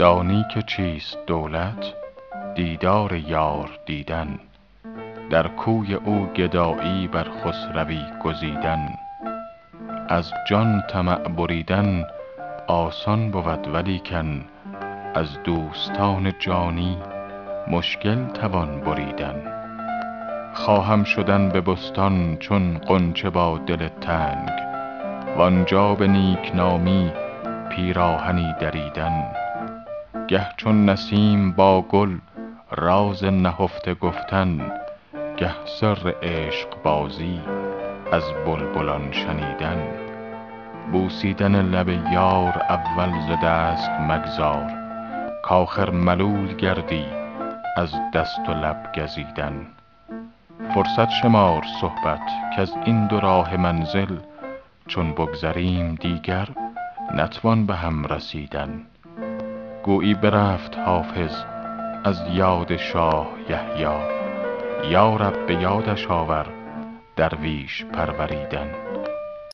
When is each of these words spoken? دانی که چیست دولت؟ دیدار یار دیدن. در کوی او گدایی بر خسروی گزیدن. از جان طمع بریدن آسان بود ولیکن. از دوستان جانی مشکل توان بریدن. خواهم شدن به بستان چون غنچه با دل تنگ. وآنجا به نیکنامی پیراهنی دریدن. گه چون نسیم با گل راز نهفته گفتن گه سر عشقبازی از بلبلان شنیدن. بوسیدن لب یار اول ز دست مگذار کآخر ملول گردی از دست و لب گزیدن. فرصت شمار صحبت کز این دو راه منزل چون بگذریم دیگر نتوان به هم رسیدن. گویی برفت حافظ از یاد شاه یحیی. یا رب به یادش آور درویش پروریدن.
دانی 0.00 0.44
که 0.54 0.62
چیست 0.62 1.18
دولت؟ 1.26 1.94
دیدار 2.54 3.12
یار 3.12 3.70
دیدن. 3.86 4.38
در 5.30 5.48
کوی 5.48 5.94
او 5.94 6.26
گدایی 6.26 7.08
بر 7.08 7.26
خسروی 7.44 8.04
گزیدن. 8.24 8.88
از 10.08 10.32
جان 10.48 10.82
طمع 10.88 11.28
بریدن 11.28 12.04
آسان 12.66 13.30
بود 13.30 13.74
ولیکن. 13.74 14.44
از 15.14 15.42
دوستان 15.44 16.32
جانی 16.38 16.98
مشکل 17.68 18.26
توان 18.26 18.80
بریدن. 18.80 19.42
خواهم 20.54 21.04
شدن 21.04 21.48
به 21.48 21.60
بستان 21.60 22.36
چون 22.36 22.78
غنچه 22.78 23.30
با 23.30 23.58
دل 23.66 23.88
تنگ. 23.88 24.50
وآنجا 25.36 25.94
به 25.94 26.06
نیکنامی 26.06 27.12
پیراهنی 27.70 28.54
دریدن. 28.60 29.49
گه 30.30 30.46
چون 30.56 30.88
نسیم 30.88 31.52
با 31.52 31.82
گل 31.82 32.18
راز 32.70 33.24
نهفته 33.24 33.94
گفتن 33.94 34.72
گه 35.36 35.54
سر 35.66 36.14
عشقبازی 36.22 37.40
از 38.12 38.22
بلبلان 38.46 39.12
شنیدن. 39.12 39.82
بوسیدن 40.92 41.62
لب 41.62 41.88
یار 41.88 42.62
اول 42.68 43.20
ز 43.20 43.44
دست 43.44 43.90
مگذار 43.90 44.70
کآخر 45.42 45.90
ملول 45.90 46.56
گردی 46.56 47.06
از 47.76 47.94
دست 48.14 48.48
و 48.48 48.52
لب 48.52 48.92
گزیدن. 48.94 49.66
فرصت 50.74 51.10
شمار 51.10 51.64
صحبت 51.80 52.22
کز 52.56 52.72
این 52.84 53.06
دو 53.06 53.20
راه 53.20 53.56
منزل 53.56 54.16
چون 54.86 55.12
بگذریم 55.12 55.94
دیگر 55.94 56.48
نتوان 57.14 57.66
به 57.66 57.74
هم 57.74 58.06
رسیدن. 58.06 58.86
گویی 59.84 60.14
برفت 60.14 60.78
حافظ 60.78 61.44
از 62.04 62.22
یاد 62.32 62.76
شاه 62.76 63.28
یحیی. 63.48 64.20
یا 64.90 65.16
رب 65.16 65.46
به 65.46 65.54
یادش 65.54 66.06
آور 66.06 66.46
درویش 67.16 67.84
پروریدن. 67.84 68.70